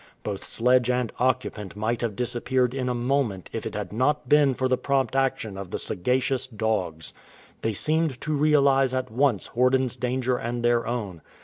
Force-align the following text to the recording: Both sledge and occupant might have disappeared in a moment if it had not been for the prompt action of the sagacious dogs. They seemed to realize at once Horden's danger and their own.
Both 0.23 0.43
sledge 0.45 0.89
and 0.89 1.13
occupant 1.19 1.75
might 1.75 2.01
have 2.01 2.15
disappeared 2.15 2.73
in 2.73 2.89
a 2.89 2.95
moment 2.95 3.51
if 3.53 3.67
it 3.67 3.75
had 3.75 3.93
not 3.93 4.27
been 4.27 4.55
for 4.55 4.67
the 4.67 4.75
prompt 4.75 5.15
action 5.15 5.59
of 5.59 5.69
the 5.69 5.77
sagacious 5.77 6.47
dogs. 6.47 7.13
They 7.61 7.73
seemed 7.73 8.19
to 8.21 8.33
realize 8.35 8.95
at 8.95 9.11
once 9.11 9.49
Horden's 9.49 9.95
danger 9.95 10.37
and 10.37 10.65
their 10.65 10.87
own. 10.87 11.21